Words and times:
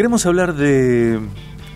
queremos 0.00 0.24
hablar 0.24 0.54
de 0.54 1.20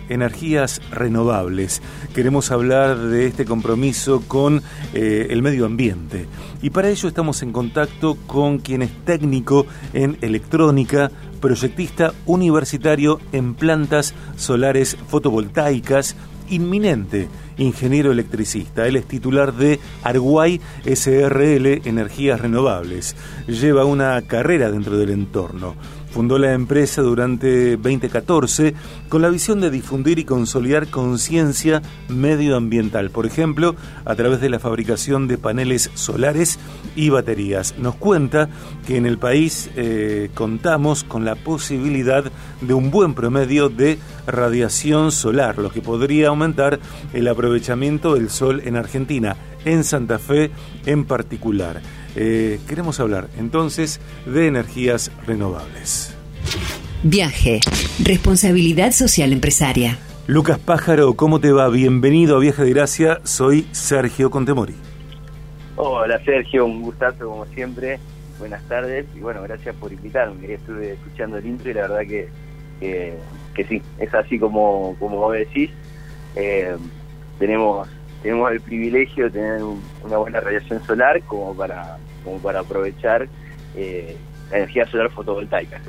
energías 0.09 0.81
renovables. 0.89 1.83
Queremos 2.15 2.49
hablar 2.49 2.97
de 2.97 3.27
este 3.27 3.45
compromiso 3.45 4.23
con 4.27 4.63
eh, 4.95 5.27
el 5.29 5.43
medio 5.43 5.67
ambiente. 5.67 6.25
Y 6.63 6.71
para 6.71 6.89
ello 6.89 7.07
estamos 7.07 7.43
en 7.43 7.51
contacto 7.51 8.17
con 8.25 8.57
quien 8.57 8.81
es 8.81 8.89
técnico 9.05 9.67
en 9.93 10.17
electrónica, 10.21 11.11
proyectista 11.39 12.15
universitario 12.25 13.19
en 13.31 13.53
plantas 13.53 14.15
solares 14.37 14.97
fotovoltaicas, 15.07 16.15
inminente 16.49 17.27
ingeniero 17.57 18.11
electricista. 18.11 18.87
Él 18.87 18.95
es 18.95 19.05
titular 19.05 19.53
de 19.53 19.79
Arguay 20.03 20.59
SRL 20.83 21.87
Energías 21.87 22.39
Renovables. 22.39 23.15
Lleva 23.47 23.85
una 23.85 24.21
carrera 24.23 24.71
dentro 24.71 24.97
del 24.97 25.11
entorno. 25.11 25.75
Fundó 26.15 26.37
la 26.37 26.53
empresa 26.53 27.01
durante 27.01 27.75
2014 27.75 28.73
con 29.09 29.21
la 29.21 29.27
visión 29.27 29.59
de 29.59 29.69
difundir 29.69 30.17
y 30.17 30.23
consolidar 30.23 30.87
conciencia 30.87 31.81
medioambiental, 32.07 33.09
por 33.09 33.25
ejemplo, 33.25 33.75
a 34.05 34.15
través 34.15 34.39
de 34.39 34.47
la 34.47 34.59
fabricación 34.59 35.27
de 35.27 35.37
paneles 35.37 35.91
solares 35.93 36.57
y 36.95 37.09
baterías. 37.09 37.77
Nos 37.79 37.95
cuenta 37.95 38.47
que 38.87 38.95
en 38.95 39.05
el 39.05 39.17
país 39.17 39.69
eh, 39.75 40.29
contamos 40.33 41.03
con 41.03 41.25
la 41.25 41.35
posibilidad 41.35 42.23
de 42.61 42.73
un 42.73 42.91
buen 42.91 43.13
promedio 43.13 43.67
de 43.67 43.99
radiación 44.25 45.11
solar, 45.11 45.57
lo 45.57 45.69
que 45.69 45.81
podría 45.81 46.29
aumentar 46.29 46.79
el 47.11 47.27
aprovechamiento 47.27 48.13
del 48.13 48.29
sol 48.29 48.61
en 48.63 48.77
Argentina, 48.77 49.35
en 49.65 49.83
Santa 49.83 50.17
Fe 50.17 50.49
en 50.85 51.03
particular. 51.03 51.81
Eh, 52.15 52.59
queremos 52.67 52.99
hablar 52.99 53.27
entonces 53.37 53.99
de 54.25 54.47
energías 54.47 55.11
renovables. 55.27 56.15
Viaje, 57.03 57.59
responsabilidad 58.03 58.91
social 58.91 59.33
empresaria. 59.33 59.97
Lucas 60.27 60.57
Pájaro, 60.57 61.13
¿cómo 61.15 61.39
te 61.39 61.51
va? 61.51 61.69
Bienvenido 61.69 62.37
a 62.37 62.39
Viaje 62.39 62.63
de 62.63 62.69
Gracia, 62.71 63.19
soy 63.23 63.67
Sergio 63.73 64.31
Contemori. 64.31 64.73
Hola 65.75 66.19
Sergio, 66.23 66.65
un 66.65 66.81
gustazo 66.81 67.29
como 67.29 67.45
siempre, 67.47 67.99
buenas 68.39 68.63
tardes 68.69 69.05
y 69.13 69.19
bueno, 69.19 69.43
gracias 69.43 69.75
por 69.75 69.91
invitarme, 69.91 70.53
estuve 70.53 70.93
escuchando 70.93 71.37
el 71.37 71.45
intro 71.45 71.69
y 71.69 71.73
la 71.73 71.81
verdad 71.81 71.99
que, 72.07 72.29
que, 72.79 73.65
sí, 73.65 73.81
es 73.99 74.13
así 74.13 74.39
como, 74.39 74.95
como 74.99 75.17
vos 75.17 75.33
decís, 75.33 75.69
eh, 76.35 76.75
tenemos 77.39 77.87
tenemos 78.25 78.51
el 78.51 78.59
privilegio 78.59 79.25
de 79.25 79.29
tener 79.29 79.61
una 80.03 80.17
buena 80.17 80.39
radiación 80.39 80.83
solar 80.83 81.21
como 81.27 81.55
para, 81.55 81.99
como 82.23 82.39
para 82.39 82.61
aprovechar 82.61 83.29
eh, 83.75 84.17
la 84.49 84.57
energía 84.57 84.87
solar 84.87 85.11
fotovoltaica. 85.11 85.79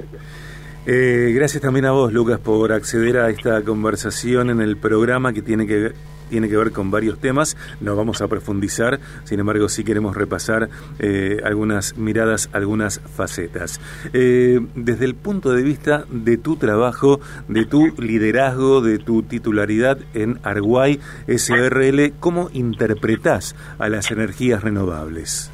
Eh, 0.85 1.33
gracias 1.35 1.63
también 1.63 1.87
a 1.87 1.93
vos, 1.93 2.13
Lucas, 2.13 2.39
por 2.39 2.73
acceder 2.73 3.17
a 3.17 3.31
esta 3.31 3.63
conversación 3.63 4.51
en 4.51 4.61
el 4.61 4.77
programa 4.77 5.33
que 5.33 5.41
tiene 5.41 5.67
que 5.67 5.93
tiene 6.29 6.49
que 6.49 6.57
ver 6.57 6.73
con 6.73 6.91
varios 6.91 7.19
temas, 7.19 7.57
no 7.81 7.97
vamos 7.97 8.21
a 8.23 8.29
profundizar, 8.29 9.01
sin 9.25 9.41
embargo 9.41 9.69
sí 9.69 9.85
queremos 9.85 10.17
repasar 10.17 10.69
eh, 10.99 11.39
algunas 11.45 11.97
miradas, 11.97 12.51
algunas 12.53 13.01
facetas. 13.01 13.81
Eh, 14.13 14.61
desde 14.75 15.05
el 15.05 15.15
punto 15.15 15.53
de 15.53 15.63
vista 15.63 16.05
de 16.11 16.37
tu 16.37 16.57
trabajo, 16.57 17.21
de 17.49 17.65
tu 17.65 17.89
liderazgo, 17.99 18.81
de 18.81 18.99
tu 18.99 19.23
titularidad 19.23 19.99
en 20.15 20.39
Arguay 20.43 21.01
SRL, 21.27 22.13
¿cómo 22.21 22.51
interpretás 22.53 23.55
a 23.79 23.89
las 23.89 24.11
energías 24.11 24.63
renovables? 24.63 25.51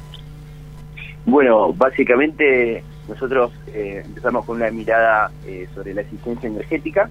Bueno, 1.25 1.73
básicamente 1.73 2.83
nosotros 3.07 3.51
eh, 3.73 4.01
empezamos 4.05 4.45
con 4.45 4.57
una 4.57 4.69
mirada 4.71 5.31
sobre 5.73 5.93
la 5.93 6.01
eficiencia 6.01 6.49
energética, 6.49 7.09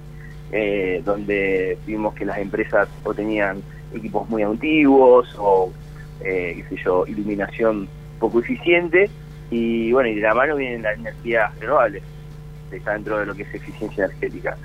eh, 0.52 1.02
donde 1.04 1.78
vimos 1.86 2.14
que 2.14 2.24
las 2.24 2.38
empresas 2.38 2.88
o 3.04 3.14
tenían 3.14 3.62
equipos 3.94 4.28
muy 4.28 4.42
antiguos 4.42 5.34
o, 5.38 5.72
eh, 6.20 6.54
qué 6.56 6.76
sé 6.76 6.82
yo, 6.84 7.06
iluminación 7.06 7.88
poco 8.18 8.40
eficiente. 8.40 9.10
Y 9.50 9.92
bueno, 9.92 10.08
y 10.08 10.14
de 10.14 10.20
la 10.22 10.34
mano 10.34 10.56
vienen 10.56 10.82
las 10.82 10.98
energías 10.98 11.58
renovables, 11.58 12.02
está 12.70 12.92
dentro 12.92 13.18
de 13.18 13.26
lo 13.26 13.34
que 13.34 13.42
es 13.42 13.54
eficiencia 13.54 14.04
energética. 14.04 14.56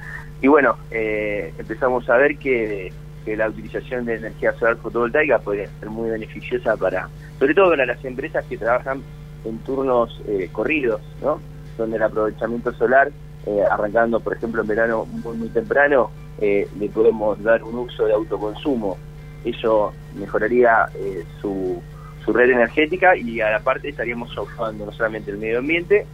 Y 0.41 0.47
bueno, 0.47 0.77
eh, 0.91 1.53
empezamos 1.57 2.09
a 2.09 2.17
ver 2.17 2.37
que, 2.37 2.91
la 3.25 3.49
utilización 3.49 4.05
de 4.05 4.15
energía 4.15 4.53
solar 4.53 4.77
fotovoltaica 4.77 5.39
puede 5.39 5.67
ser 5.81 5.89
muy 5.89 6.09
beneficiosa 6.09 6.77
para, 6.77 7.09
sobre 7.37 7.53
todo 7.53 7.71
para 7.71 7.85
las 7.85 8.05
empresas 8.05 8.45
que 8.45 8.57
trabajan 8.57 9.01
en 9.43 9.57
turnos 9.59 10.21
eh, 10.29 10.47
corridos, 10.49 11.01
¿no? 11.21 11.41
Donde 11.77 11.97
el 11.97 12.03
aprovechamiento 12.03 12.71
solar 12.75 13.11
eh, 13.45 13.63
arrancando, 13.69 14.19
por 14.19 14.35
ejemplo, 14.35 14.61
en 14.61 14.67
verano 14.67 15.05
muy, 15.05 15.37
muy 15.37 15.49
temprano, 15.49 16.11
eh, 16.39 16.67
le 16.77 16.89
podemos 16.89 17.41
dar 17.41 17.63
un 17.63 17.75
uso 17.75 18.05
de 18.05 18.13
autoconsumo. 18.13 18.97
Eso 19.45 19.93
mejoraría 20.15 20.87
eh, 20.95 21.23
su, 21.39 21.81
su 22.25 22.33
red 22.33 22.49
energética 22.49 23.15
y 23.15 23.39
a 23.39 23.51
la 23.51 23.59
parte 23.59 23.89
estaríamos 23.89 24.31
ayudando 24.31 24.85
no 24.85 24.91
solamente 24.91 25.31
el 25.31 25.37
medio 25.37 25.59
ambiente, 25.59 26.05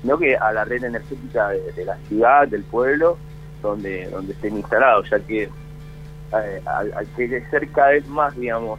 sino 0.00 0.18
que 0.18 0.36
a 0.36 0.52
la 0.52 0.64
red 0.64 0.84
energética 0.84 1.48
de, 1.48 1.84
la 1.84 1.96
ciudad, 2.08 2.46
del 2.46 2.62
pueblo, 2.62 3.18
donde, 3.62 4.08
donde 4.10 4.32
estén 4.32 4.56
instalados, 4.56 5.10
ya 5.10 5.18
que 5.18 5.48
al, 6.32 6.92
al 6.92 7.06
crecer 7.16 7.68
cada 7.72 7.90
vez 7.90 8.06
más, 8.06 8.36
digamos, 8.36 8.78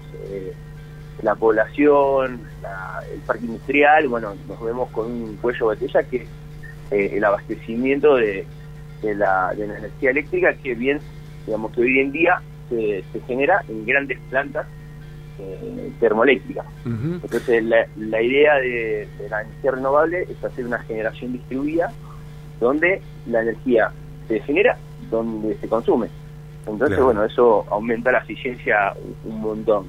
la 1.21 1.35
población, 1.35 2.41
el 3.11 3.19
parque 3.21 3.45
industrial, 3.45 4.07
bueno, 4.07 4.35
nos 4.47 4.61
vemos 4.61 4.89
con 4.91 5.11
un 5.11 5.35
cuello 5.37 5.69
de 5.69 5.75
botella 5.75 6.03
que 6.03 6.27
eh, 6.91 7.11
el 7.13 7.23
abastecimiento 7.23 8.15
de, 8.15 8.45
la, 9.03 9.51
energía 9.53 10.11
eléctrica 10.11 10.53
que 10.53 10.75
bien, 10.75 10.99
digamos 11.45 11.71
que 11.73 11.81
hoy 11.81 11.99
en 11.99 12.11
día 12.11 12.41
se, 12.69 13.03
genera 13.27 13.61
en 13.67 13.85
grandes 13.85 14.19
plantas 14.29 14.67
eh, 15.39 15.91
termoeléctricas. 15.99 16.65
Entonces 16.85 17.63
la, 17.63 18.21
idea 18.21 18.55
de, 18.55 19.07
la 19.29 19.41
energía 19.41 19.71
renovable 19.71 20.23
es 20.23 20.43
hacer 20.43 20.65
una 20.65 20.79
generación 20.79 21.33
distribuida 21.33 21.91
donde 22.59 23.01
la 23.27 23.41
energía 23.41 23.91
se 24.27 24.39
genera, 24.41 24.77
donde 25.09 25.55
se 25.57 25.67
consume. 25.67 26.07
Entonces, 26.65 26.99
bueno, 26.99 27.23
eso 27.23 27.65
aumenta 27.69 28.11
la 28.11 28.19
eficiencia 28.19 28.93
un 29.23 29.39
montón. 29.39 29.87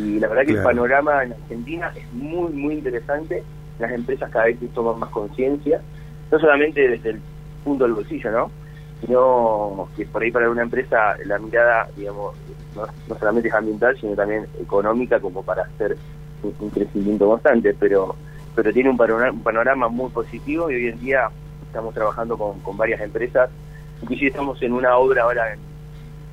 Y 0.00 0.18
la 0.18 0.28
verdad 0.28 0.44
que 0.46 0.52
el 0.52 0.62
panorama 0.62 1.22
en 1.24 1.32
Argentina 1.32 1.92
es 1.94 2.10
muy, 2.12 2.50
muy 2.52 2.74
interesante. 2.74 3.42
Las 3.78 3.92
empresas 3.92 4.30
cada 4.30 4.46
vez 4.46 4.56
toman 4.74 4.98
más 4.98 5.10
conciencia 5.10 5.82
no 6.30 6.38
solamente 6.38 6.88
desde 6.88 7.10
el 7.10 7.20
punto 7.64 7.84
del 7.84 7.94
bolsillo, 7.94 8.30
¿no? 8.30 8.50
Sino 9.00 9.88
que 9.96 10.06
por 10.06 10.22
ahí 10.22 10.30
para 10.30 10.50
una 10.50 10.62
empresa 10.62 11.16
la 11.24 11.38
mirada, 11.38 11.88
digamos, 11.96 12.34
no, 12.74 12.86
solamente 13.18 13.48
es 13.48 13.54
ambiental, 13.54 13.96
sino 14.00 14.14
también 14.14 14.46
económica 14.60 15.20
como 15.20 15.42
para 15.42 15.62
hacer 15.62 15.96
un, 16.42 16.70
crecimiento 16.70 17.26
constante, 17.28 17.74
pero 17.78 18.14
pero 18.54 18.72
tiene 18.72 18.90
un 18.90 18.96
panorama, 18.96 19.88
muy 19.88 20.10
positivo 20.10 20.68
y 20.68 20.74
hoy 20.74 20.86
en 20.88 20.98
día 20.98 21.30
estamos 21.64 21.94
trabajando 21.94 22.36
con, 22.36 22.76
varias 22.76 23.00
empresas, 23.00 23.50
inclusive 24.02 24.30
estamos 24.30 24.60
en 24.62 24.72
una 24.72 24.96
obra 24.96 25.22
ahora 25.22 25.52
en 25.52 25.60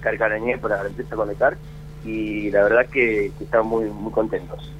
Carcarañé 0.02 0.58
para 0.58 0.82
la 0.82 0.90
empresa 0.90 1.16
Conectar, 1.16 1.56
y 2.04 2.50
la 2.50 2.64
verdad 2.64 2.88
que, 2.88 3.32
que 3.38 3.44
están 3.44 3.68
muy, 3.68 3.86
muy 3.86 4.12
contentos. 4.12 4.72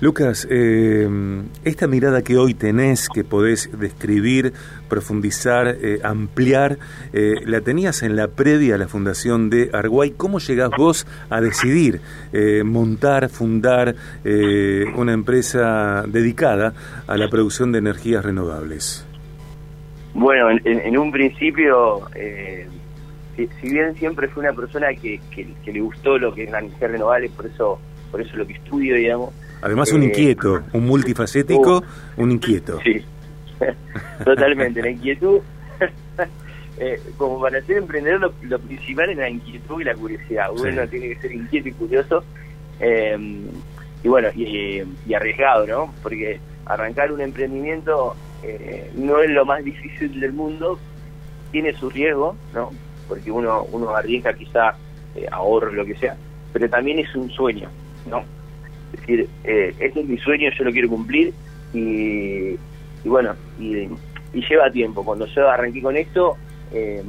Lucas, 0.00 0.46
eh, 0.48 1.08
esta 1.64 1.88
mirada 1.88 2.22
que 2.22 2.36
hoy 2.36 2.54
tenés, 2.54 3.08
que 3.08 3.24
podés 3.24 3.68
describir, 3.80 4.52
profundizar, 4.88 5.66
eh, 5.66 5.98
ampliar, 6.04 6.78
eh, 7.12 7.34
la 7.44 7.62
tenías 7.62 8.04
en 8.04 8.14
la 8.14 8.28
previa 8.28 8.76
a 8.76 8.78
la 8.78 8.86
fundación 8.86 9.50
de 9.50 9.70
Arguay. 9.72 10.12
¿Cómo 10.12 10.38
llegás 10.38 10.70
vos 10.78 11.04
a 11.30 11.40
decidir 11.40 12.00
montar, 12.64 13.28
fundar 13.28 13.96
una 14.94 15.12
empresa 15.12 16.04
dedicada 16.06 16.74
a 17.06 17.16
la 17.16 17.28
producción 17.28 17.72
de 17.72 17.78
energías 17.78 18.24
renovables? 18.24 19.04
Bueno, 20.14 20.50
en, 20.64 20.98
un 20.98 21.10
principio 21.10 22.08
si, 23.36 23.48
bien 23.62 23.94
siempre 23.96 24.28
fue 24.28 24.44
una 24.44 24.52
persona 24.52 24.88
que, 24.94 25.20
que, 25.30 25.72
le 25.72 25.80
gustó 25.80 26.18
lo 26.18 26.34
que 26.34 26.44
es 26.44 26.50
la 26.50 26.60
energía 26.60 26.88
renovable, 26.88 27.30
por 27.30 27.46
eso, 27.46 27.80
por 28.10 28.20
eso 28.20 28.36
lo 28.36 28.46
que 28.46 28.54
estudio, 28.54 28.94
digamos. 28.94 29.32
Además 29.60 29.92
un 29.92 30.02
eh, 30.02 30.06
inquieto, 30.06 30.62
un 30.72 30.86
multifacético, 30.86 31.78
uh, 31.78 32.22
un 32.22 32.32
inquieto. 32.32 32.78
Sí, 32.82 33.04
totalmente, 34.24 34.82
la 34.82 34.90
inquietud. 34.90 35.40
Eh, 36.80 36.96
como 37.16 37.40
para 37.40 37.60
ser 37.62 37.78
emprendedor 37.78 38.32
lo, 38.42 38.58
principal 38.60 39.10
es 39.10 39.16
la 39.16 39.28
inquietud 39.28 39.80
y 39.80 39.84
la 39.84 39.96
curiosidad. 39.96 40.46
Uno 40.52 40.86
tiene 40.86 41.08
que 41.08 41.16
ser 41.16 41.32
inquieto 41.32 41.70
y 41.70 41.72
curioso. 41.72 42.22
Em, 42.78 43.48
y 44.04 44.06
bueno, 44.06 44.28
y, 44.32 44.84
arriesgado, 45.12 45.66
¿no? 45.66 45.92
Porque 46.04 46.38
arrancar 46.66 47.10
un 47.10 47.20
emprendimiento 47.20 48.14
eh, 48.44 48.92
no 48.94 49.18
es 49.18 49.28
lo 49.30 49.44
más 49.44 49.64
difícil 49.64 50.20
del 50.20 50.32
mundo, 50.32 50.78
tiene 51.50 51.72
su 51.72 51.90
riesgo, 51.90 52.36
¿no? 52.54 52.70
porque 53.08 53.32
uno, 53.32 53.66
uno 53.72 53.96
arriesga 53.96 54.34
quizá 54.34 54.74
eh, 55.16 55.26
ahorro, 55.32 55.72
lo 55.72 55.84
que 55.84 55.96
sea, 55.96 56.14
pero 56.52 56.68
también 56.68 56.98
es 56.98 57.12
un 57.16 57.30
sueño, 57.30 57.70
¿no? 58.08 58.22
Es 59.00 59.06
decir, 59.06 59.28
eh, 59.44 59.74
este 59.78 60.00
es 60.00 60.06
mi 60.06 60.18
sueño, 60.18 60.50
yo 60.56 60.64
lo 60.64 60.72
quiero 60.72 60.88
cumplir 60.88 61.32
y, 61.72 62.56
bueno, 63.04 63.34
y, 63.58 63.88
lleva 64.32 64.70
tiempo. 64.70 65.04
Cuando 65.04 65.26
yo 65.26 65.48
arranqué 65.48 65.82
con 65.82 65.96
esto, 65.96 66.36
eh, 66.72 67.02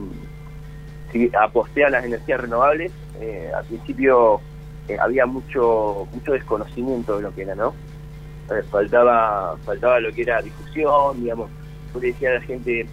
aposté 1.40 1.86
a 1.86 1.90
las 1.90 2.06
energías 2.06 2.42
renovables, 2.42 2.92
eh, 3.20 3.50
al 3.56 3.66
principio 3.66 4.40
eh, 4.88 4.98
había 5.00 5.26
mucho 5.26 6.08
mucho 6.14 6.34
desconocimiento 6.34 7.18
de 7.18 7.24
lo 7.24 7.34
que 7.34 7.44
era, 7.44 7.56
¿no? 7.56 7.74
faltaba 8.72 9.56
faltaba 9.64 10.00
lo 10.00 10.12
que 10.12 10.24
era 10.24 10.42
difusión, 10.42 11.22
digamos, 11.22 11.52
yo 11.94 12.00
le 12.00 12.08
decía 12.08 12.32
a 12.32 12.34
la 12.36 12.42
gente, 12.42 12.88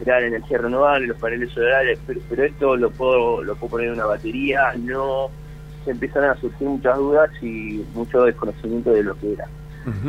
era 0.00 0.20
la 0.20 0.26
energía 0.28 0.58
renovable, 0.58 1.08
los 1.08 1.18
paneles 1.18 1.50
solares, 1.50 1.98
pero, 2.06 2.42
esto 2.42 2.74
lo 2.74 2.90
puedo, 2.90 3.42
lo 3.42 3.54
puedo 3.56 3.72
poner 3.72 3.88
en 3.88 3.94
una 3.94 4.06
batería, 4.06 4.72
no 4.78 5.30
se 5.86 5.92
empezaron 5.92 6.30
a 6.30 6.36
surgir 6.36 6.68
muchas 6.68 6.98
dudas 6.98 7.30
y 7.40 7.82
mucho 7.94 8.24
desconocimiento 8.24 8.90
de 8.90 9.04
lo 9.04 9.16
que 9.16 9.32
era. 9.32 9.46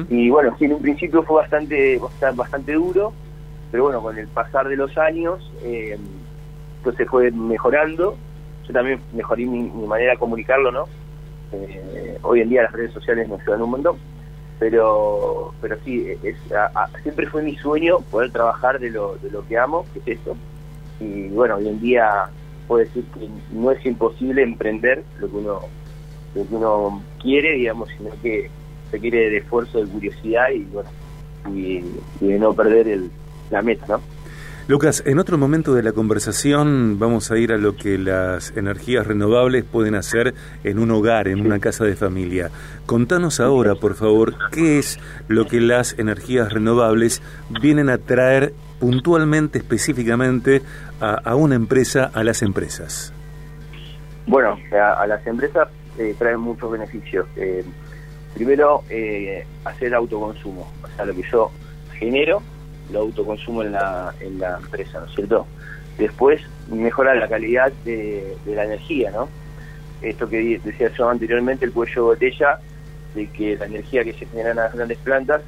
Y 0.10 0.32
bueno, 0.32 0.56
sí, 0.58 0.66
en 0.66 0.74
un 0.74 0.82
principio 0.82 1.22
fue 1.22 1.38
bastante, 1.38 2.02
bastante 2.36 2.74
duro, 2.74 3.14
pero 3.72 3.84
bueno, 3.84 4.02
con 4.02 4.18
el 4.18 4.28
pasar 4.28 4.68
de 4.68 4.76
los 4.76 4.98
años, 4.98 5.52
eh, 5.64 6.00
entonces 6.78 7.08
fue 7.08 7.30
mejorando. 7.30 8.18
Yo 8.68 8.74
también 8.74 9.00
mejoré 9.14 9.46
mi, 9.46 9.70
manera 9.88 10.14
de 10.14 10.18
comunicarlo, 10.18 10.72
¿no? 10.72 10.86
Eh, 11.52 12.18
hoy 12.24 12.42
en 12.42 12.50
día 12.50 12.64
las 12.64 12.72
redes 12.72 12.92
sociales 12.92 13.30
nos 13.30 13.40
ayudan 13.42 13.62
un 13.62 13.70
montón, 13.70 13.98
pero 14.58 15.54
pero 15.62 15.78
sí, 15.86 16.08
es, 16.24 16.38
siempre 17.04 17.28
fue 17.28 17.44
mi 17.44 17.56
sueño 17.56 18.00
poder 18.10 18.32
trabajar 18.32 18.80
de 18.80 18.90
lo, 18.90 19.16
de 19.18 19.30
lo 19.30 19.48
que 19.48 19.60
amo, 19.60 19.86
que 19.94 20.00
es 20.00 20.20
esto. 20.20 20.36
Y 21.00 21.28
bueno, 21.28 21.58
hoy 21.58 21.68
en 21.68 21.80
día 21.80 22.32
puedo 22.68 22.84
decir 22.84 23.04
que 23.14 23.28
no 23.52 23.72
es 23.72 23.86
imposible 23.86 24.44
emprender 24.44 25.04
lo 25.20 25.30
que 25.30 25.36
uno 25.36 25.60
lo 26.36 26.48
que 26.48 26.56
uno 26.56 27.02
quiere, 27.22 27.54
digamos, 27.54 27.90
sino 27.98 28.12
que 28.22 28.50
quiere 29.00 29.30
de 29.30 29.38
esfuerzo, 29.38 29.80
de 29.80 29.88
curiosidad 29.88 30.50
y 30.52 30.64
bueno, 30.66 30.90
y, 31.54 31.84
de 32.20 32.40
no 32.40 32.54
perder 32.54 32.88
el, 32.88 33.12
la 33.50 33.62
meta, 33.62 33.86
¿no? 33.88 34.02
Lucas, 34.68 35.02
en 35.06 35.18
otro 35.18 35.38
momento 35.38 35.74
de 35.74 35.82
la 35.82 35.94
conversación 35.94 37.00
vamos 37.00 37.32
a 37.32 37.38
ir 37.38 37.54
a 37.54 37.58
lo 37.58 37.78
que 37.78 37.98
las 37.98 38.52
energías 38.58 39.08
renovables 39.08 39.64
pueden 39.64 39.96
hacer 39.96 40.34
en 40.66 40.80
un 40.80 40.92
hogar, 40.92 41.30
en 41.30 41.40
una 41.40 41.60
casa 41.60 41.86
de 41.86 41.96
familia. 41.96 42.52
Contanos 42.86 43.40
ahora, 43.40 43.76
por 43.76 43.96
favor, 43.96 44.36
qué 44.52 44.78
es 44.78 45.00
lo 45.30 45.48
que 45.48 45.62
las 45.62 45.98
energías 45.98 46.52
renovables 46.52 47.22
vienen 47.62 47.90
a 47.90 47.98
traer 47.98 48.54
puntualmente, 48.80 49.60
específicamente, 49.60 50.62
a, 51.00 51.36
una 51.36 51.56
empresa, 51.56 52.12
a 52.14 52.24
las 52.24 52.42
empresas. 52.42 53.14
Bueno, 54.26 54.58
a, 54.72 55.08
las 55.08 55.26
empresas 55.26 55.70
eh, 55.98 56.16
traen 56.18 56.40
muchos 56.40 56.72
beneficios. 56.72 57.28
Eh, 57.36 57.64
primero, 58.34 58.84
eh, 58.90 59.46
hacer 59.66 59.94
autoconsumo, 59.96 60.72
o 60.84 60.88
sea, 60.96 61.06
lo 61.06 61.16
que 61.16 61.24
yo 61.32 61.52
genero, 61.98 62.42
lo 62.92 63.00
autoconsumo 63.00 63.64
en 63.64 63.74
la, 63.74 64.14
en 64.20 64.40
la 64.40 64.58
empresa, 64.58 65.00
¿no 65.00 65.06
es 65.06 65.16
cierto? 65.16 65.46
Después, 65.98 66.42
mejora 66.70 67.16
la 67.16 67.28
calidad 67.28 67.72
de, 67.84 68.38
la 68.46 68.66
energía, 68.66 69.12
¿no? 69.12 69.28
Esto 70.02 70.30
que 70.30 70.60
decía 70.64 70.92
yo 70.96 71.10
anteriormente, 71.10 71.66
el 71.66 71.72
cuello 71.72 71.94
de 71.94 72.02
botella, 72.02 72.60
de 73.16 73.28
que 73.28 73.58
la 73.58 73.66
energía 73.66 74.04
que 74.04 74.14
se 74.14 74.28
genera 74.28 74.52
en 74.52 74.58
las 74.58 74.74
grandes 74.74 74.98
plantas 75.00 75.42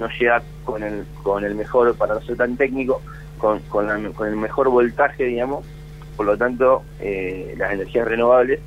no 0.00 0.08
llega 0.18 0.42
con 0.64 0.82
el, 0.82 1.04
con 1.22 1.44
el 1.44 1.54
mejor, 1.54 1.94
para 1.94 2.14
no 2.14 2.22
ser 2.22 2.36
tan 2.36 2.56
técnico, 2.56 3.02
con, 3.38 3.60
con, 3.68 3.88
el 3.90 4.36
mejor 4.36 4.70
voltaje, 4.70 5.24
digamos, 5.24 5.64
por 6.16 6.26
lo 6.26 6.36
tanto, 6.36 6.82
eh, 7.00 7.54
las 7.56 7.72
energías 7.72 8.08
renovables 8.08 8.60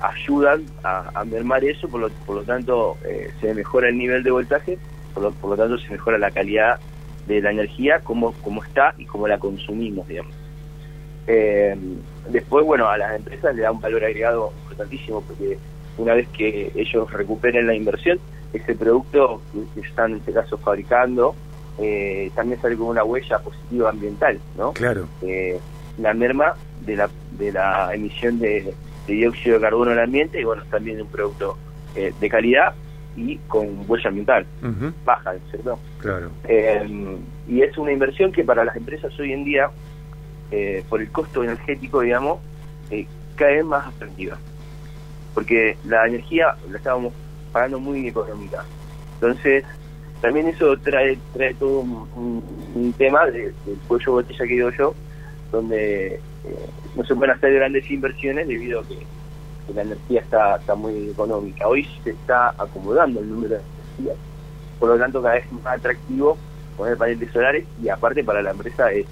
ayudan 0.00 0.66
a, 0.84 1.24
mermar 1.24 1.64
eso, 1.64 1.88
por 1.88 2.00
lo, 2.00 2.10
por 2.10 2.36
lo 2.36 2.42
tanto 2.42 2.96
eh, 3.04 3.30
se 3.40 3.54
mejora 3.54 3.88
el 3.88 3.96
nivel 3.96 4.22
de 4.22 4.30
voltaje, 4.30 4.78
por 5.14 5.22
lo, 5.22 5.30
por 5.32 5.50
lo, 5.50 5.56
tanto 5.56 5.78
se 5.78 5.90
mejora 5.90 6.18
la 6.18 6.30
calidad 6.30 6.78
de 7.26 7.40
la 7.40 7.50
energía, 7.50 8.00
como, 8.00 8.32
como 8.34 8.62
está 8.62 8.94
y 8.98 9.06
cómo 9.06 9.26
la 9.26 9.38
consumimos, 9.38 10.06
digamos. 10.06 10.34
Eh, 11.28 11.76
después, 12.28 12.64
bueno, 12.64 12.88
a 12.88 12.98
las 12.98 13.16
empresas 13.16 13.54
le 13.54 13.62
da 13.62 13.72
un 13.72 13.80
valor 13.80 14.04
agregado 14.04 14.52
importantísimo, 14.62 15.22
porque 15.22 15.58
una 15.98 16.14
vez 16.14 16.28
que 16.28 16.70
ellos 16.74 17.10
recuperen 17.12 17.66
la 17.66 17.74
inversión, 17.74 18.20
ese 18.52 18.74
producto 18.74 19.40
que 19.74 19.80
están 19.80 20.12
en 20.12 20.18
este 20.18 20.32
caso 20.32 20.56
fabricando, 20.58 21.34
eh, 21.78 22.30
también 22.34 22.60
sale 22.60 22.76
con 22.76 22.88
una 22.88 23.04
huella 23.04 23.38
positiva 23.38 23.90
ambiental, 23.90 24.38
¿no? 24.56 24.72
Claro. 24.72 25.06
la 25.98 26.14
merma 26.14 26.54
de 26.84 26.96
la, 26.96 27.10
de 27.38 27.52
la 27.52 27.94
emisión 27.94 28.38
de, 28.38 28.74
de 29.06 29.14
dióxido 29.14 29.56
de 29.56 29.62
carbono 29.62 29.92
al 29.92 30.00
ambiente 30.00 30.40
y 30.40 30.44
bueno, 30.44 30.62
también 30.70 31.00
un 31.00 31.08
producto 31.08 31.56
eh, 31.94 32.12
de 32.20 32.28
calidad 32.28 32.74
y 33.16 33.38
con 33.48 33.84
huella 33.88 34.08
ambiental 34.08 34.46
baja, 35.04 35.34
¿cierto? 35.50 35.78
Claro. 35.98 36.30
Eh, 36.44 37.18
y 37.48 37.62
es 37.62 37.78
una 37.78 37.92
inversión 37.92 38.32
que 38.32 38.44
para 38.44 38.64
las 38.64 38.76
empresas 38.76 39.18
hoy 39.18 39.32
en 39.32 39.44
día, 39.44 39.70
eh, 40.50 40.84
por 40.88 41.00
el 41.00 41.10
costo 41.10 41.42
energético, 41.42 42.00
digamos, 42.00 42.40
cada 43.36 43.52
vez 43.52 43.64
más 43.64 43.86
atractiva. 43.86 44.36
Porque 45.34 45.78
la 45.84 46.06
energía 46.06 46.56
la 46.70 46.76
estábamos 46.76 47.14
pagando 47.56 47.80
muy 47.80 48.06
económica. 48.06 48.62
Entonces, 49.14 49.64
también 50.20 50.46
eso 50.46 50.76
trae 50.76 51.18
trae 51.32 51.54
todo 51.54 51.80
un, 51.80 52.94
tema 52.98 53.24
del 53.24 53.54
cuello 53.88 54.12
botella 54.12 54.46
que 54.46 54.52
digo 54.52 54.70
yo, 54.72 54.94
donde 55.50 56.20
no 56.94 57.02
se 57.02 57.14
pueden 57.14 57.34
hacer 57.34 57.54
grandes 57.54 57.90
inversiones 57.90 58.46
debido 58.46 58.80
a 58.80 58.84
que, 58.84 58.98
la 59.74 59.82
energía 59.82 60.20
está, 60.20 60.56
está 60.56 60.74
muy 60.74 61.08
económica. 61.08 61.66
Hoy 61.66 61.88
se 62.04 62.10
está 62.10 62.50
acomodando 62.50 63.20
el 63.20 63.30
número 63.30 63.54
de 63.54 63.62
energías, 64.00 64.18
por 64.78 64.90
lo 64.90 64.98
tanto 64.98 65.22
cada 65.22 65.36
vez 65.36 65.46
es 65.46 65.52
más 65.52 65.78
atractivo 65.78 66.36
poner 66.76 66.98
paneles 66.98 67.32
solares 67.32 67.64
y 67.82 67.88
aparte 67.88 68.22
para 68.22 68.42
la 68.42 68.50
empresa 68.50 68.92
es, 68.92 69.06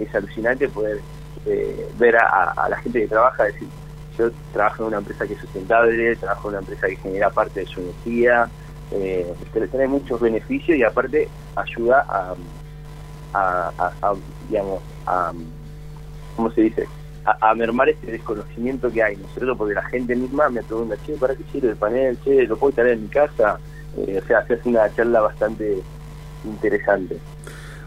es 0.00 0.12
alucinante 0.12 0.68
poder 0.68 0.98
eh, 1.46 1.88
ver 1.98 2.16
a, 2.16 2.68
la 2.68 2.76
gente 2.78 3.00
que 3.02 3.06
trabaja, 3.06 3.44
decir, 3.44 3.68
yo 4.18 4.30
trabajo 4.52 4.82
en 4.82 4.88
una 4.88 4.98
empresa 4.98 5.26
que 5.26 5.34
es 5.34 5.40
sustentable, 5.40 6.16
trabajo 6.16 6.48
en 6.48 6.54
una 6.54 6.60
empresa 6.60 6.86
que 6.86 6.96
genera 6.96 7.30
parte 7.30 7.60
de 7.60 7.66
su 7.66 7.80
energía, 7.80 8.48
eh, 8.92 9.34
tiene 9.52 9.88
muchos 9.88 10.20
beneficios 10.20 10.78
y 10.78 10.82
aparte 10.82 11.28
ayuda 11.56 12.04
a, 12.08 12.34
¿cómo 16.36 16.50
se 16.52 16.62
dice? 16.62 16.88
A, 17.24 17.54
mermar 17.54 17.88
este 17.88 18.12
desconocimiento 18.12 18.90
que 18.90 19.02
hay, 19.02 19.16
¿no 19.16 19.26
es 19.26 19.34
cierto? 19.34 19.56
Porque 19.56 19.74
la 19.74 19.82
gente 19.84 20.14
misma 20.14 20.48
me 20.48 20.62
pregunta, 20.62 20.96
che, 21.04 21.14
¿para 21.14 21.34
qué 21.34 21.42
sirve 21.50 21.70
el 21.70 21.76
panel? 21.76 22.16
Che, 22.22 22.46
¿lo 22.46 22.56
puedo 22.56 22.72
tener 22.72 22.92
en 22.92 23.02
mi 23.02 23.08
casa? 23.08 23.58
Eh, 23.96 24.20
o 24.22 24.26
sea, 24.26 24.46
se 24.46 24.54
hace 24.54 24.68
una 24.68 24.88
charla 24.94 25.20
bastante 25.20 25.82
interesante. 26.44 27.18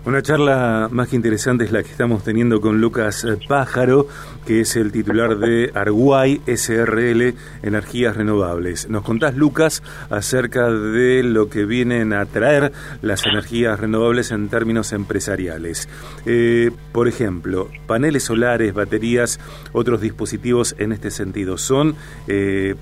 Una 0.05 0.21
charla 0.21 0.87
más 0.91 1.09
que 1.09 1.15
interesante 1.17 1.65
es 1.65 1.71
la 1.71 1.83
que 1.83 1.91
estamos 1.91 2.23
teniendo 2.23 2.61
con 2.61 2.79
Lucas 2.79 3.25
Pájaro, 3.47 4.07
que 4.49 4.61
es 4.61 4.75
el 4.75 4.91
titular 4.91 5.37
de 5.37 5.69
Arguay 5.75 6.41
SRL 6.47 7.35
Energías 7.61 8.17
Renovables. 8.17 8.89
Nos 8.89 9.03
contás, 9.03 9.35
Lucas, 9.35 9.83
acerca 10.09 10.71
de 10.71 11.21
lo 11.21 11.51
que 11.51 11.65
vienen 11.65 12.13
a 12.13 12.25
traer 12.25 12.71
las 13.03 13.27
energías 13.27 13.79
renovables 13.79 14.31
en 14.31 14.49
términos 14.49 14.91
empresariales. 14.91 15.87
Eh, 16.25 16.71
por 16.91 17.07
ejemplo, 17.07 17.69
paneles 17.85 18.23
solares, 18.23 18.73
baterías, 18.73 19.39
otros 19.71 20.01
dispositivos 20.01 20.73
en 20.79 20.93
este 20.93 21.11
sentido. 21.11 21.59
¿Son 21.59 21.95
eh, 22.27 22.73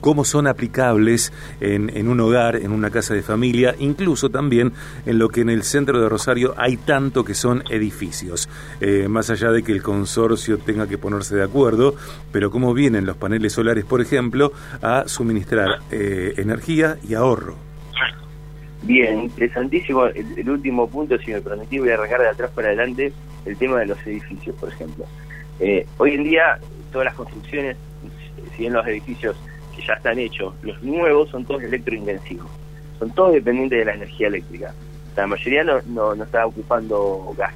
cómo 0.00 0.24
son 0.24 0.46
aplicables 0.46 1.32
en, 1.60 2.08
un 2.08 2.20
hogar, 2.20 2.56
en 2.56 2.72
una 2.72 2.90
casa 2.90 3.14
de 3.14 3.22
familia, 3.22 3.74
incluso 3.78 4.30
también 4.30 4.72
en 5.06 5.18
lo 5.18 5.28
que 5.28 5.40
en 5.40 5.50
el 5.50 5.62
centro 5.62 6.00
de 6.00 6.08
Rosario 6.08 6.54
hay 6.56 6.76
tanto 6.76 7.24
que 7.24 7.34
son 7.34 7.62
edificios. 7.70 8.48
Eh, 8.80 9.08
más 9.08 9.30
allá 9.30 9.50
de 9.50 9.62
que 9.62 9.72
el 9.72 9.82
consorcio 9.82 10.58
tenga 10.58 10.86
que 10.86 10.98
ponerse 10.98 11.36
de 11.36 11.44
acuerdo, 11.44 11.94
pero 12.32 12.50
cómo 12.50 12.74
vienen 12.74 13.06
los 13.06 13.16
paneles 13.16 13.52
solares, 13.52 13.84
por 13.84 14.00
ejemplo, 14.00 14.52
a 14.82 15.04
suministrar 15.06 15.80
eh, 15.90 16.34
energía 16.36 16.98
y 17.08 17.14
ahorro. 17.14 17.68
Bien, 18.82 19.24
interesantísimo. 19.24 20.06
El, 20.06 20.48
último 20.48 20.88
punto, 20.88 21.18
si 21.18 21.32
me 21.32 21.40
permitís, 21.40 21.80
voy 21.80 21.90
a 21.90 21.94
arrancar 21.94 22.20
de 22.20 22.28
atrás 22.28 22.50
para 22.54 22.68
adelante 22.68 23.12
el 23.44 23.56
tema 23.56 23.80
de 23.80 23.86
los 23.86 24.06
edificios, 24.06 24.54
por 24.56 24.68
ejemplo. 24.68 25.04
Eh, 25.60 25.84
hoy 25.98 26.14
en 26.14 26.24
día, 26.24 26.58
todas 26.92 27.06
las 27.06 27.14
construcciones, 27.14 27.76
si 28.52 28.62
bien 28.62 28.72
los 28.72 28.86
edificios 28.86 29.36
ya 29.86 29.94
están 29.94 30.18
hechos. 30.18 30.54
Los 30.62 30.82
nuevos 30.82 31.30
son 31.30 31.44
todos 31.44 31.62
electrointensivos, 31.62 32.48
son 32.98 33.10
todos 33.12 33.32
dependientes 33.32 33.78
de 33.78 33.84
la 33.84 33.94
energía 33.94 34.28
eléctrica. 34.28 34.74
La 35.16 35.26
mayoría 35.26 35.64
no, 35.64 36.14
no, 36.14 36.22
está 36.22 36.46
ocupando 36.46 37.34
gas. 37.36 37.52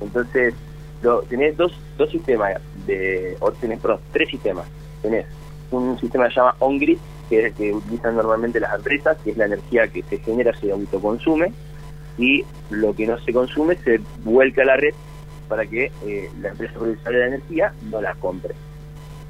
Entonces, 0.00 0.54
lo, 1.02 1.22
tenés 1.22 1.56
dos, 1.56 1.72
dos 1.96 2.10
sistemas, 2.10 2.60
de, 2.86 3.36
o 3.40 3.50
tenés, 3.52 3.80
perdón, 3.80 4.00
tres 4.12 4.28
sistemas. 4.28 4.66
Tenés 5.00 5.26
un 5.70 5.98
sistema 5.98 6.28
que 6.28 6.34
se 6.34 6.40
llama 6.40 6.54
on-grid, 6.58 6.98
que 7.28 7.38
es 7.38 7.44
el 7.46 7.54
que 7.54 7.72
utilizan 7.72 8.16
normalmente 8.16 8.60
las 8.60 8.74
empresas, 8.74 9.16
que 9.24 9.30
es 9.30 9.36
la 9.36 9.46
energía 9.46 9.88
que 9.88 10.02
se 10.02 10.18
genera, 10.18 10.54
se 10.54 10.70
autoconsume, 10.70 11.52
y 12.18 12.44
lo 12.70 12.94
que 12.94 13.06
no 13.06 13.18
se 13.20 13.32
consume 13.32 13.76
se 13.76 14.00
vuelca 14.22 14.62
a 14.62 14.66
la 14.66 14.76
red 14.76 14.94
para 15.48 15.66
que 15.66 15.90
eh, 16.06 16.30
la 16.40 16.50
empresa 16.50 16.74
productora 16.74 17.18
de 17.18 17.20
la 17.20 17.26
energía 17.36 17.72
no 17.90 18.00
la 18.00 18.14
compre. 18.14 18.54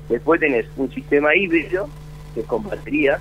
Después 0.09 0.41
tenés 0.41 0.67
un 0.77 0.91
sistema 0.93 1.35
híbrido, 1.35 1.89
que 2.35 2.41
es 2.41 2.47
con 2.47 2.63
baterías, 2.63 3.21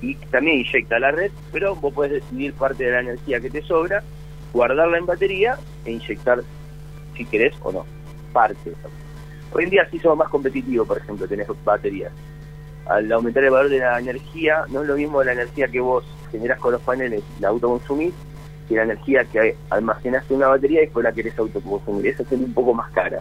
y 0.00 0.14
también 0.30 0.58
inyecta 0.58 0.98
la 0.98 1.10
red, 1.10 1.30
pero 1.52 1.74
vos 1.76 1.92
podés 1.92 2.12
decidir 2.12 2.52
parte 2.54 2.84
de 2.84 2.90
la 2.92 3.00
energía 3.00 3.40
que 3.40 3.50
te 3.50 3.62
sobra, 3.62 4.02
guardarla 4.52 4.98
en 4.98 5.06
batería 5.06 5.58
e 5.84 5.92
inyectar 5.92 6.42
si 7.16 7.24
querés 7.24 7.54
o 7.62 7.72
no, 7.72 7.86
parte. 8.32 8.72
Hoy 9.52 9.64
en 9.64 9.70
día 9.70 9.88
sí 9.90 9.98
somos 9.98 10.18
más 10.18 10.28
competitivos, 10.28 10.86
por 10.86 10.98
ejemplo, 10.98 11.26
tenés 11.28 11.46
baterías. 11.64 12.12
Al 12.86 13.10
aumentar 13.12 13.44
el 13.44 13.50
valor 13.50 13.70
de 13.70 13.78
la 13.78 13.98
energía, 13.98 14.64
no 14.68 14.82
es 14.82 14.88
lo 14.88 14.96
mismo 14.96 15.22
la 15.22 15.32
energía 15.32 15.68
que 15.68 15.80
vos 15.80 16.04
generás 16.30 16.58
con 16.58 16.72
los 16.72 16.82
paneles, 16.82 17.22
la 17.40 17.48
autoconsumís, 17.48 18.12
que 18.68 18.76
la 18.76 18.82
energía 18.82 19.24
que 19.24 19.56
almacenaste 19.70 20.34
en 20.34 20.38
una 20.38 20.48
batería 20.48 20.82
y 20.82 20.84
después 20.86 21.04
la 21.04 21.12
querés 21.12 21.38
autoconsumir. 21.38 22.08
Esa 22.08 22.24
es 22.24 22.32
un 22.32 22.52
poco 22.52 22.74
más 22.74 22.90
cara. 22.92 23.20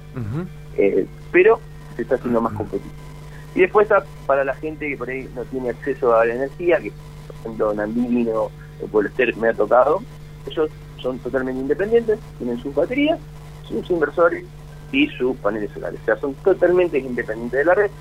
Eh, 0.77 1.05
pero 1.31 1.59
se 1.95 2.01
está 2.01 2.15
haciendo 2.15 2.41
más 2.41 2.53
competitivo. 2.53 3.12
Y 3.55 3.61
después 3.61 3.87
para 4.25 4.43
la 4.43 4.55
gente 4.55 4.89
que 4.89 4.97
por 4.97 5.09
ahí 5.09 5.29
no 5.35 5.43
tiene 5.45 5.69
acceso 5.69 6.15
a 6.15 6.25
la 6.25 6.33
energía, 6.33 6.79
que 6.79 6.91
por 6.91 7.35
ejemplo 7.35 7.73
Nandino 7.73 8.49
o 8.81 8.87
Polester 8.91 9.35
me 9.37 9.49
ha 9.49 9.53
tocado, 9.53 10.01
ellos 10.47 10.69
son 10.97 11.19
totalmente 11.19 11.61
independientes, 11.61 12.19
tienen 12.37 12.59
sus 12.59 12.73
baterías, 12.73 13.19
sus 13.67 13.89
inversores 13.89 14.45
y 14.91 15.07
sus 15.07 15.35
paneles 15.37 15.71
solares. 15.71 15.99
O 16.01 16.05
sea, 16.05 16.15
son 16.17 16.33
totalmente 16.35 16.97
independientes 16.97 17.59
de 17.59 17.65
la 17.65 17.75
red. 17.75 17.91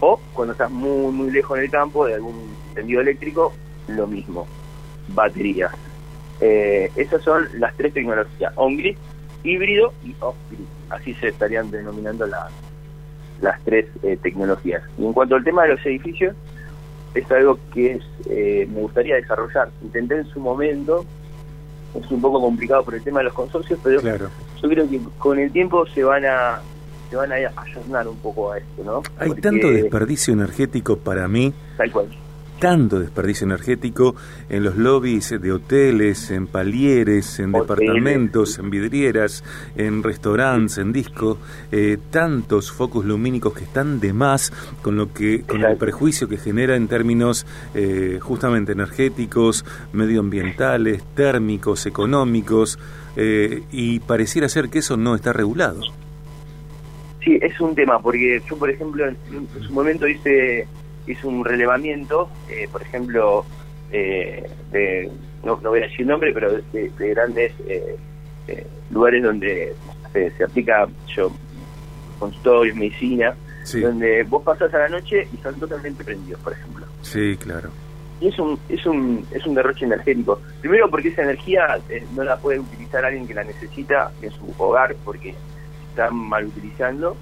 O 0.00 0.18
cuando 0.32 0.52
estás 0.52 0.70
muy, 0.70 1.12
muy 1.12 1.30
lejos 1.30 1.58
en 1.58 1.64
el 1.64 1.70
campo 1.70 2.06
de 2.06 2.14
algún 2.14 2.54
tendido 2.74 3.00
eléctrico, 3.00 3.52
lo 3.88 4.06
mismo, 4.06 4.46
baterías. 5.08 5.72
Eh, 6.40 6.90
esas 6.96 7.22
son 7.22 7.48
las 7.58 7.76
tres 7.76 7.92
tecnologías, 7.92 8.52
on-grid, 8.56 8.96
híbrido 9.42 9.92
y 10.02 10.14
off-grid. 10.20 10.66
Así 10.88 11.14
se 11.14 11.28
estarían 11.28 11.70
denominando 11.70 12.26
las 12.26 12.50
las 13.40 13.62
tres 13.64 13.86
eh, 14.02 14.18
tecnologías. 14.22 14.82
Y 14.98 15.04
en 15.04 15.12
cuanto 15.12 15.36
al 15.36 15.44
tema 15.44 15.62
de 15.64 15.74
los 15.74 15.86
edificios, 15.86 16.34
es 17.14 17.30
algo 17.30 17.58
que 17.72 17.92
es, 17.92 18.04
eh, 18.28 18.68
me 18.72 18.80
gustaría 18.80 19.16
desarrollar. 19.16 19.70
Intenté 19.82 20.16
en 20.16 20.26
su 20.26 20.40
momento, 20.40 21.04
es 21.94 22.10
un 22.10 22.20
poco 22.20 22.40
complicado 22.40 22.84
por 22.84 22.94
el 22.94 23.02
tema 23.02 23.20
de 23.20 23.24
los 23.24 23.34
consorcios, 23.34 23.78
pero 23.82 24.00
yo 24.00 24.68
creo 24.68 24.88
que 24.88 25.00
con 25.18 25.38
el 25.38 25.50
tiempo 25.50 25.86
se 25.86 26.04
van 26.04 26.24
a 26.24 26.60
se 27.08 27.16
van 27.16 27.32
a 27.32 27.34
ayornar 27.34 28.06
un 28.06 28.16
poco 28.18 28.52
a 28.52 28.58
esto, 28.58 28.84
¿no? 28.84 29.02
Hay 29.18 29.32
tanto 29.32 29.68
desperdicio 29.68 30.32
energético 30.32 30.96
para 30.96 31.26
mí. 31.26 31.52
Tal 31.76 31.90
cual 31.90 32.08
tanto 32.60 33.00
desperdicio 33.00 33.46
energético 33.46 34.14
en 34.48 34.62
los 34.62 34.76
lobbies 34.76 35.30
de 35.40 35.50
hoteles, 35.50 36.30
en 36.30 36.46
palieres, 36.46 37.40
en 37.40 37.52
departamentos, 37.52 38.58
en 38.58 38.70
vidrieras, 38.70 39.42
en 39.76 40.02
restaurantes, 40.02 40.78
en 40.78 40.92
discos, 40.92 41.38
eh, 41.72 41.96
tantos 42.10 42.70
focos 42.70 43.04
lumínicos 43.06 43.54
que 43.54 43.64
están 43.64 43.98
de 43.98 44.12
más 44.12 44.52
con 44.82 44.96
lo 44.96 45.12
que 45.12 45.40
con 45.40 45.64
el 45.64 45.76
perjuicio 45.78 46.28
que 46.28 46.36
genera 46.36 46.76
en 46.76 46.86
términos 46.86 47.46
eh, 47.74 48.18
justamente 48.20 48.72
energéticos, 48.72 49.64
medioambientales, 49.94 51.02
térmicos, 51.14 51.86
económicos 51.86 52.78
eh, 53.16 53.62
y 53.72 54.00
pareciera 54.00 54.48
ser 54.50 54.68
que 54.68 54.80
eso 54.80 54.98
no 54.98 55.14
está 55.14 55.32
regulado. 55.32 55.80
Sí, 57.24 57.38
es 57.40 57.58
un 57.58 57.74
tema 57.74 58.00
porque 58.00 58.42
yo 58.48 58.56
por 58.56 58.68
ejemplo 58.68 59.06
en 59.06 59.16
su 59.62 59.72
momento 59.72 60.06
hice 60.06 60.66
hizo 61.06 61.28
un 61.28 61.44
relevamiento, 61.44 62.30
eh, 62.48 62.68
por 62.70 62.82
ejemplo, 62.82 63.44
eh, 63.92 64.48
de, 64.70 65.10
no, 65.44 65.56
voy 65.56 65.80
a 65.80 65.82
decir 65.82 66.06
nombre, 66.06 66.32
pero 66.32 66.58
de, 66.72 66.90
grandes 66.98 67.52
eh, 67.66 67.96
lugares 68.90 69.22
donde 69.22 69.74
se, 70.12 70.44
aplica 70.44 70.88
yo 71.14 71.30
consultorios, 72.18 72.76
medicina, 72.76 73.34
donde 73.80 74.24
vos 74.24 74.42
pasás 74.42 74.72
a 74.74 74.78
la 74.78 74.88
noche 74.88 75.28
y 75.32 75.36
están 75.36 75.54
totalmente 75.58 76.04
prendidos, 76.04 76.40
por 76.40 76.52
ejemplo. 76.52 76.86
Sí, 77.02 77.36
claro. 77.36 77.70
Y 78.20 78.28
es 78.28 78.38
un, 78.38 78.58
es 78.68 78.84
un, 78.84 79.24
es 79.30 79.46
un 79.46 79.54
derroche 79.54 79.86
energético. 79.86 80.40
Primero 80.60 80.90
porque 80.90 81.08
esa 81.08 81.22
energía 81.22 81.78
no 82.14 82.24
la 82.24 82.36
puede 82.36 82.58
utilizar 82.58 83.04
alguien 83.04 83.26
que 83.26 83.32
la 83.32 83.44
necesita 83.44 84.12
en 84.20 84.30
su 84.32 84.52
hogar 84.58 84.94
porque 85.04 85.34
está 85.90 86.10
mal 86.10 86.46
utilizando 86.46 87.16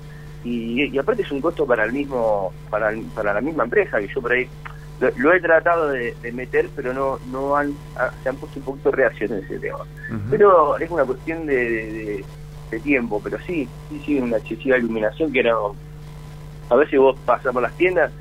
y, 0.44 0.96
aparte 0.98 1.22
es 1.22 1.32
un 1.32 1.40
costo 1.40 1.66
para 1.66 1.84
el 1.84 1.92
mismo 1.92 2.52
para, 2.70 2.92
para 3.14 3.34
la 3.34 3.40
misma 3.40 3.64
empresa 3.64 3.98
que 3.98 4.08
yo 4.08 4.20
por 4.20 4.32
ahí 4.32 4.48
lo, 5.16 5.32
he 5.32 5.40
tratado 5.40 5.88
de, 5.88 6.14
meter 6.32 6.68
pero 6.74 6.92
no 6.92 7.18
no 7.30 7.56
han 7.56 7.72
ah, 7.96 8.10
se 8.22 8.28
han 8.28 8.36
puesto 8.36 8.58
un 8.58 8.64
poquito 8.64 8.90
reacción 8.90 9.32
en 9.32 9.44
ese 9.44 9.58
tema. 9.58 9.78
Pero 10.30 10.76
es 10.78 10.90
una 10.90 11.04
cuestión 11.04 11.46
de, 11.46 12.24
de, 12.70 12.80
tiempo 12.80 13.20
pero 13.22 13.38
sí 13.46 13.68
sí 13.88 14.02
sí 14.04 14.18
una 14.18 14.38
excesiva 14.38 14.76
iluminación 14.76 15.32
que 15.32 15.42
no 15.42 15.74
a 16.70 16.76
veces 16.76 16.98
vos 16.98 17.16
pasas 17.24 17.52
por 17.52 17.62
las 17.62 17.76
tiendas 17.76 18.12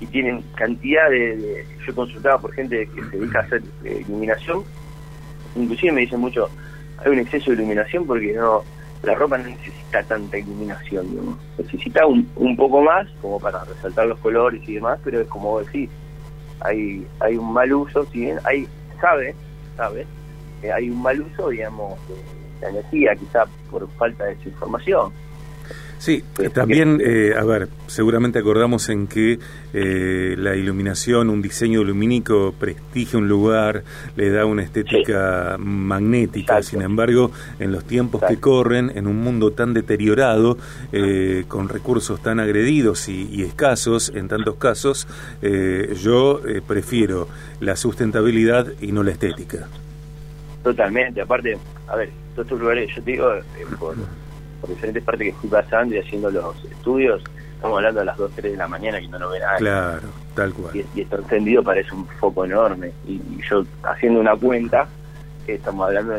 y 0.00 0.06
tienen 0.06 0.42
cantidad 0.54 1.08
de, 1.10 1.66
yo 1.86 1.94
consultaba 1.94 2.38
por 2.38 2.52
gente 2.52 2.86
que 2.94 3.02
se 3.02 3.16
dedica 3.16 3.40
a 3.40 3.42
hacer 3.42 3.62
eh, 3.84 4.04
iluminación 4.06 4.62
inclusive 5.54 5.92
me 5.92 6.02
dicen 6.02 6.20
mucho 6.20 6.48
hay 6.98 7.12
un 7.12 7.18
exceso 7.18 7.50
de 7.50 7.56
iluminación 7.56 8.06
porque 8.06 8.32
no 8.34 8.62
la 9.06 9.14
ropa 9.14 9.38
no 9.38 9.44
necesita 9.44 10.02
tanta 10.02 10.36
iluminación, 10.36 11.14
¿no? 11.14 11.38
necesita 11.56 12.06
un, 12.06 12.28
un 12.36 12.56
poco 12.56 12.82
más 12.82 13.08
como 13.22 13.38
para 13.38 13.64
resaltar 13.64 14.06
los 14.06 14.18
colores 14.18 14.60
y 14.68 14.74
demás, 14.74 14.98
pero 15.04 15.20
es 15.20 15.28
como 15.28 15.60
decir 15.60 15.88
hay 16.60 17.06
hay 17.20 17.36
un 17.36 17.52
mal 17.52 17.72
uso, 17.72 18.04
si 18.06 18.20
bien 18.20 18.38
hay, 18.44 18.68
sabe, 19.00 19.34
sabe, 19.76 20.06
que 20.60 20.72
hay 20.72 20.90
un 20.90 21.00
mal 21.00 21.20
uso, 21.20 21.50
digamos, 21.50 21.98
de 22.08 22.16
la 22.60 22.68
energía, 22.70 23.14
quizá 23.14 23.44
por 23.70 23.88
falta 23.92 24.24
de 24.24 24.32
esa 24.32 24.48
información. 24.48 25.12
Sí, 25.98 26.22
también, 26.52 27.00
eh, 27.02 27.34
a 27.36 27.44
ver, 27.44 27.68
seguramente 27.86 28.38
acordamos 28.38 28.88
en 28.90 29.06
que 29.06 29.38
eh, 29.72 30.34
la 30.38 30.54
iluminación, 30.54 31.30
un 31.30 31.40
diseño 31.40 31.82
lumínico 31.84 32.54
prestigia 32.58 33.18
un 33.18 33.28
lugar, 33.28 33.82
le 34.14 34.30
da 34.30 34.44
una 34.44 34.62
estética 34.62 35.56
magnética, 35.58 36.62
sin 36.62 36.82
embargo, 36.82 37.30
en 37.58 37.72
los 37.72 37.84
tiempos 37.84 38.22
que 38.28 38.38
corren, 38.38 38.92
en 38.94 39.06
un 39.06 39.16
mundo 39.16 39.52
tan 39.52 39.72
deteriorado, 39.72 40.58
eh, 40.92 41.44
con 41.48 41.68
recursos 41.68 42.22
tan 42.22 42.40
agredidos 42.40 43.08
y, 43.08 43.42
escasos, 43.42 44.12
en 44.14 44.28
tantos 44.28 44.56
casos, 44.56 45.06
yo 46.02 46.40
prefiero 46.66 47.28
la 47.60 47.76
sustentabilidad 47.76 48.66
y 48.80 48.92
no 48.92 49.02
la 49.02 49.12
estética. 49.12 49.68
Totalmente, 50.62 51.20
aparte, 51.20 51.56
a 51.88 51.96
ver, 51.96 52.10
todos 52.34 52.46
estos 52.46 52.60
lugares, 52.60 52.90
yo 52.94 53.02
te 53.02 53.12
digo, 53.12 53.30
por 53.78 53.94
por 54.66 54.74
diferentes 54.74 55.02
partes 55.04 55.28
que 55.28 55.40
fui 55.40 55.48
pasando 55.48 55.94
y 55.94 55.98
haciendo 55.98 56.30
los 56.30 56.64
estudios, 56.64 57.22
estamos 57.54 57.78
hablando 57.78 58.00
a 58.00 58.04
las 58.04 58.16
2, 58.16 58.32
3 58.36 58.52
de 58.52 58.58
la 58.58 58.68
mañana 58.68 59.00
que 59.00 59.08
no 59.08 59.18
lo 59.18 59.30
ve 59.30 59.38
nada. 59.38 59.56
Claro, 59.56 60.08
tal 60.34 60.52
cual. 60.52 60.84
Y, 60.94 61.00
esto 61.00 61.18
encendido 61.18 61.62
parece 61.62 61.94
un 61.94 62.06
foco 62.06 62.44
enorme. 62.44 62.92
Y, 63.06 63.20
yo 63.48 63.64
haciendo 63.84 64.20
una 64.20 64.36
cuenta, 64.36 64.88
estamos 65.46 65.86
hablando 65.86 66.14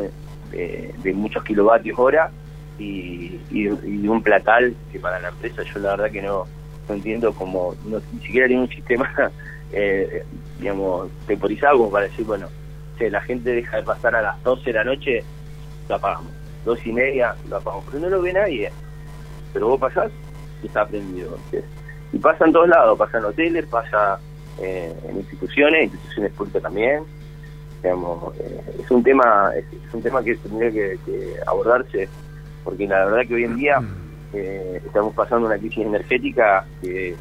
de, 0.51 1.13
muchos 1.13 1.43
kilovatios 1.43 1.99
hora 1.99 2.31
y, 2.79 3.39
y, 3.51 3.67
un 3.67 4.21
platal 4.23 4.73
que 4.91 4.99
para 4.99 5.19
la 5.19 5.29
empresa 5.29 5.63
yo 5.63 5.79
la 5.79 5.91
verdad 5.91 6.11
que 6.11 6.21
no, 6.21 6.45
no 6.87 6.95
entiendo 6.95 7.33
como, 7.33 7.75
ni 7.85 8.21
siquiera 8.21 8.47
tiene 8.47 8.61
un 8.61 8.69
sistema, 8.69 9.09
eh, 9.73 10.23
digamos, 10.59 11.09
temporizado 11.27 11.77
como 11.77 11.91
para 11.91 12.05
decir, 12.07 12.25
bueno, 12.25 12.47
si 12.97 13.09
la 13.09 13.21
gente 13.21 13.51
deja 13.51 13.77
de 13.77 13.83
pasar 13.83 14.15
a 14.15 14.21
las 14.21 14.41
12 14.43 14.63
de 14.63 14.73
la 14.73 14.83
noche, 14.85 15.23
lo 15.89 15.95
apagamos 15.95 16.36
dos 16.65 16.85
y 16.85 16.91
media 16.91 17.35
lo 17.49 17.57
apagamos, 17.57 17.85
porque 17.85 17.99
no 17.99 18.09
lo 18.09 18.21
ve 18.21 18.33
nadie. 18.33 18.71
Pero 19.53 19.69
vos 19.69 19.79
pasás 19.79 20.11
y 20.63 20.67
está 20.67 20.85
prendido. 20.85 21.37
Y 22.11 22.17
pasa 22.19 22.45
en 22.45 22.53
todos 22.53 22.69
lados, 22.69 22.97
pasa 22.97 23.17
en 23.17 23.25
hoteles, 23.25 23.65
pasa 23.65 24.19
eh, 24.59 24.93
en 25.07 25.17
instituciones, 25.17 25.91
instituciones 25.91 26.31
públicas 26.33 26.61
también. 26.61 27.03
Digamos, 27.81 28.35
eh, 28.39 28.61
es 28.79 28.91
un 28.91 29.03
tema 29.03 29.51
es, 29.55 29.65
un 29.93 30.01
tema 30.01 30.23
que 30.23 30.35
tendría 30.35 30.71
que, 30.71 31.35
abordarse, 31.45 32.09
porque 32.63 32.87
la 32.87 33.05
verdad 33.05 33.27
que 33.27 33.35
hoy 33.35 33.43
en 33.43 33.55
día 33.55 33.81
eh, 34.33 34.81
estamos 34.85 35.13
pasando 35.13 35.47
una 35.47 35.57
crisis 35.57 35.85
energética 35.85 36.65
que, 36.81 37.15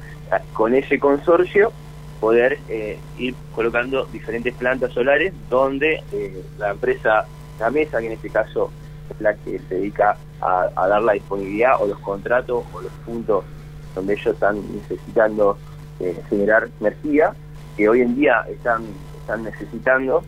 con 0.53 0.75
ese 0.75 0.99
consorcio 0.99 1.73
poder 2.21 2.59
eh, 2.69 2.99
ir 3.19 3.35
colocando 3.55 4.07
diferentes 4.07 4.55
plantas 4.55 4.93
solares 4.93 5.33
donde 5.51 6.03
eh, 6.13 6.43
la 6.59 6.71
empresa, 6.71 7.27
la 7.59 7.71
mesa, 7.71 8.01
que 8.01 8.07
en 8.07 8.13
este 8.13 8.31
caso 8.31 8.71
es 9.11 9.21
la 9.21 9.35
que 9.35 9.59
se 9.69 9.75
dedica 9.75 10.17
a, 10.45 10.89
dar 10.89 11.03
la 11.03 11.15
disponibilidad 11.15 11.81
o 11.81 11.87
los 11.87 11.99
contratos 12.01 12.65
o 12.73 12.81
los 12.81 12.93
puntos 13.07 13.45
donde 13.95 14.13
ellos 14.15 14.35
están 14.35 14.61
necesitando 14.75 15.57
generar 16.29 16.69
energía, 16.81 17.35
que 17.77 17.89
hoy 17.89 18.03
en 18.03 18.15
día 18.15 18.45
están, 18.51 18.85
necesitando 19.43 20.23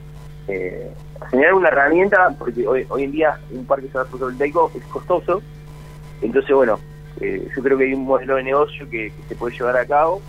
eh, 0.48 0.90
generar 1.30 1.54
una 1.54 1.68
herramienta, 1.68 2.34
porque 2.38 2.66
hoy, 2.66 2.86
hoy 2.88 3.04
en 3.04 3.12
día 3.12 3.38
un 3.50 3.66
parque 3.66 3.88
solar 3.90 4.06
fotovoltaico 4.06 4.70
es 4.74 4.84
costoso, 4.84 5.42
entonces 6.22 6.54
bueno, 6.54 6.78
eh, 7.20 7.48
yo 7.54 7.62
creo 7.62 7.78
que 7.78 7.84
hay 7.84 7.94
un 7.94 8.04
modelo 8.04 8.36
de 8.36 8.42
negocio 8.42 8.88
que, 8.90 9.12
se 9.28 9.34
puede 9.36 9.56
llevar 9.56 9.76
a 9.76 9.86
cabo 9.86 10.20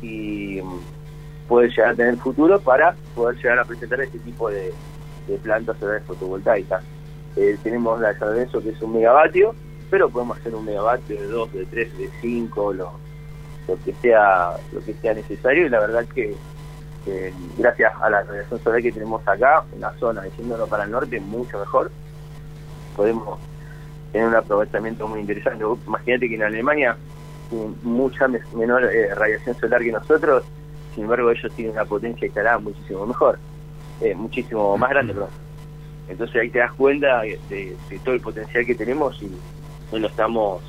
y 0.00 0.60
mm, 0.62 1.48
puede 1.48 1.68
llegar 1.68 1.90
a 1.90 1.94
tener 1.94 2.16
futuro 2.16 2.60
para 2.60 2.96
poder 3.14 3.36
llegar 3.36 3.58
a 3.60 3.64
presentar 3.64 4.00
este 4.00 4.18
tipo 4.20 4.50
de, 4.50 4.72
plantas 5.42 5.78
solares 5.78 6.02
fotovoltaicas. 6.04 6.82
Eh, 7.36 7.56
tenemos 7.62 8.00
la 8.00 8.12
de 8.12 8.18
San 8.18 8.28
Lorenzo 8.28 8.62
que 8.62 8.70
es 8.70 8.82
un 8.82 8.94
megavatio, 8.94 9.54
pero 9.90 10.08
podemos 10.08 10.38
hacer 10.38 10.54
un 10.54 10.64
megavatio 10.64 11.20
de 11.20 11.26
2, 11.26 11.52
de 11.52 11.66
3, 11.66 11.98
de 11.98 12.10
5, 12.20 12.72
lo, 12.72 12.92
lo 13.68 13.78
que 13.84 13.92
sea 13.94 14.56
lo 14.72 14.80
que 14.80 14.94
sea 14.94 15.14
necesario 15.14 15.66
y 15.66 15.70
la 15.70 15.80
verdad 15.80 16.04
que 16.14 16.34
gracias 17.58 17.92
a 18.00 18.10
la 18.10 18.22
radiación 18.22 18.60
solar 18.62 18.82
que 18.82 18.92
tenemos 18.92 19.26
acá, 19.26 19.64
en 19.74 19.80
la 19.80 19.92
zona, 19.98 20.22
diciéndolo 20.22 20.66
para 20.66 20.84
el 20.84 20.90
norte, 20.90 21.18
mucho 21.20 21.58
mejor, 21.58 21.90
podemos 22.96 23.38
tener 24.12 24.28
un 24.28 24.34
aprovechamiento 24.36 25.08
muy 25.08 25.20
interesante. 25.20 25.64
Imagínate 25.86 26.28
que 26.28 26.34
en 26.34 26.42
Alemania 26.42 26.96
tienen 27.50 27.76
mucha 27.82 28.28
menor 28.54 28.84
eh, 28.84 29.14
radiación 29.14 29.56
solar 29.56 29.82
que 29.82 29.92
nosotros, 29.92 30.44
sin 30.94 31.04
embargo 31.04 31.30
ellos 31.30 31.52
tienen 31.54 31.72
una 31.74 31.84
potencia 31.84 32.26
instalada 32.26 32.58
muchísimo 32.58 33.06
mejor, 33.06 33.38
eh, 34.00 34.14
muchísimo 34.14 34.76
más 34.76 34.90
grande, 34.90 35.14
perdón. 35.14 35.30
Entonces 36.08 36.42
ahí 36.42 36.50
te 36.50 36.58
das 36.58 36.72
cuenta 36.72 37.22
de, 37.22 37.76
todo 38.04 38.14
el 38.14 38.20
potencial 38.20 38.66
que 38.66 38.74
tenemos 38.74 39.20
y 39.22 39.30
no 39.92 39.98
lo 39.98 40.08
estamos 40.08 40.62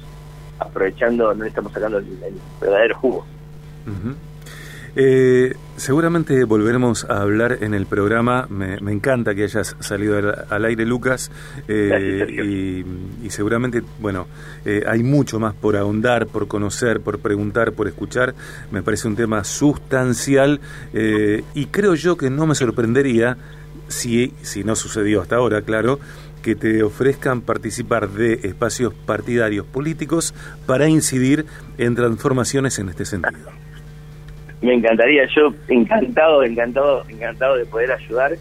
aprovechando, 0.60 1.34
no 1.34 1.44
le 1.44 1.50
estamos 1.50 1.72
sacando 1.72 1.98
el, 1.98 2.06
verdadero 2.62 2.96
jugo. 2.96 3.26
Eh, 4.96 5.56
seguramente 5.76 6.44
volveremos 6.44 7.06
a 7.10 7.22
hablar 7.22 7.58
en 7.62 7.74
el 7.74 7.86
programa. 7.86 8.48
Me, 8.50 8.76
encanta 8.92 9.34
que 9.34 9.44
hayas 9.44 9.76
salido 9.80 10.18
al, 10.50 10.66
aire, 10.66 10.86
Lucas. 10.86 11.32
Eh, 11.68 12.84
y, 13.24 13.30
seguramente, 13.30 13.82
bueno, 14.00 14.28
eh, 14.66 14.84
hay 14.88 15.02
mucho 15.02 15.40
más 15.40 15.56
por 15.56 15.76
ahondar, 15.76 16.28
por 16.28 16.48
conocer, 16.48 17.02
por 17.02 17.20
preguntar, 17.20 17.74
por 17.74 17.88
escuchar. 17.88 18.36
Me 18.72 18.84
parece 18.84 19.08
un 19.08 19.16
tema 19.16 19.44
sustancial 19.44 20.60
y 20.94 21.66
creo 21.68 21.96
yo 21.96 22.18
que 22.18 22.30
no 22.30 22.46
me 22.46 22.56
sorprendería, 22.56 23.38
si, 23.88 24.34
si 24.42 24.64
no 24.64 24.76
sucedió 24.76 25.22
hasta 25.22 25.38
ahora, 25.38 25.62
claro, 25.62 26.00
que 26.44 26.56
te 26.56 26.84
ofrezcan 26.84 27.42
participar 27.42 28.10
de 28.10 28.34
espacios 28.44 28.94
partidarios 28.94 29.66
políticos 29.66 30.36
para 30.68 30.88
incidir 30.88 31.46
en 31.78 31.96
transformaciones 31.96 32.78
en 32.80 32.90
este 32.90 33.06
sentido. 33.06 33.50
Me 34.62 34.76
encantaría, 34.76 35.24
yo 35.36 35.54
encantado, 35.68 36.44
encantado, 36.44 37.04
encantado 37.10 37.58
de 37.58 37.66
poder 37.66 37.92
ayudar, 37.92 38.34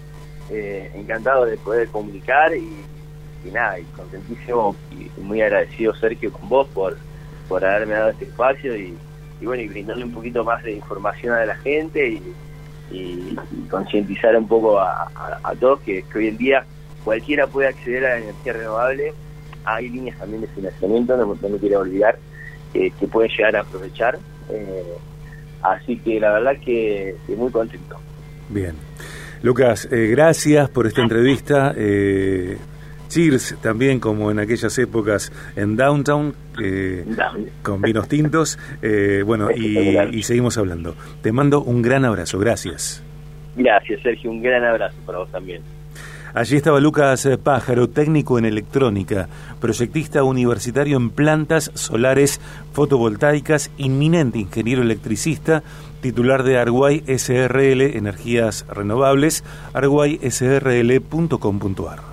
eh, 0.51 0.91
encantado 0.95 1.47
de 1.47 1.57
poder 1.57 1.89
comunicar 1.89 2.53
y, 2.55 3.51
nada, 3.51 3.79
y 3.79 3.85
contentísimo 3.97 4.77
y 4.93 5.21
muy 5.21 5.41
agradecido 5.41 5.95
Sergio 5.95 6.33
con 6.33 6.49
vos 6.49 6.69
por, 6.69 6.97
por 7.49 7.65
haberme 7.65 7.95
dado 7.95 8.11
este 8.11 8.27
espacio 8.27 8.77
y, 8.77 8.97
bueno, 9.43 9.63
y 9.63 9.69
brindarle 9.69 10.05
un 10.05 10.13
poquito 10.13 10.45
más 10.45 10.63
de 10.63 10.73
información 10.73 11.35
a 11.35 11.45
la 11.45 11.57
gente 11.57 12.09
y, 12.09 12.23
concientizar 13.71 14.37
un 14.37 14.47
poco 14.47 14.79
a, 14.79 15.09
todos 15.59 15.81
que, 15.81 16.05
hoy 16.15 16.29
en 16.29 16.37
día 16.37 16.65
cualquiera 17.05 17.47
puede 17.47 17.69
acceder 17.69 18.05
a 18.07 18.09
la 18.11 18.19
energía 18.19 18.53
renovable, 18.53 19.13
hay 19.65 19.89
líneas 19.89 20.19
también 20.19 20.43
de 20.43 20.49
financiamiento, 20.49 21.17
no, 21.17 21.49
me 21.49 21.59
quiero 21.59 21.81
olvidar, 21.81 22.19
que 22.73 22.93
pueden 23.11 23.31
llegar 23.31 23.57
a 23.57 23.61
aprovechar. 23.61 24.19
Eh, 24.51 24.99
Así 25.63 25.97
que 25.99 26.19
la 26.19 26.33
verdad 26.33 26.57
que 26.63 27.11
estoy 27.11 27.37
muy 27.37 27.51
contento. 27.51 27.97
Bien. 28.49 28.75
Lucas, 29.43 29.89
eh, 29.91 30.09
gracias 30.09 30.69
por 30.71 30.87
esta 30.87 31.03
entrevista. 31.03 31.73
Eh, 31.77 32.59
cheers 33.13 33.57
también, 33.61 34.01
como 34.01 34.31
en 34.31 34.39
aquellas 34.39 34.79
épocas 34.79 35.33
en 35.57 35.77
Downtown, 35.77 36.35
eh, 36.63 37.05
con 37.63 37.83
vinos 37.83 38.09
tintos. 38.09 38.59
Eh, 38.81 39.23
bueno, 39.25 39.51
y, 39.51 39.99
y 40.13 40.23
seguimos 40.23 40.57
hablando. 40.59 40.95
Te 41.23 41.33
mando 41.33 41.63
un 41.63 41.83
gran 41.83 42.05
abrazo. 42.05 42.39
Gracias. 42.39 43.03
Gracias, 43.57 44.01
Sergio. 44.03 44.31
Un 44.31 44.43
gran 44.43 44.65
abrazo 44.65 44.97
para 45.05 45.19
vos 45.19 45.31
también. 45.31 45.63
Allí 46.35 46.57
estaba 46.57 46.81
Lucas 46.81 47.29
Pájaro, 47.43 47.91
técnico 47.91 48.39
en 48.39 48.47
electrónica, 48.47 49.29
proyectista 49.61 50.25
universitario 50.25 50.97
en 50.97 51.11
plantas 51.11 51.71
solares 51.75 52.41
fotovoltaicas, 52.73 53.71
inminente 53.77 54.39
ingeniero 54.39 54.81
electricista, 54.81 55.63
titular 56.01 56.43
de 56.43 56.57
Arguay 56.57 57.05
SRL 57.07 57.83
Energías 57.83 58.65
Renovables, 58.71 59.45
arguaysrl.com.ar. 59.75 62.12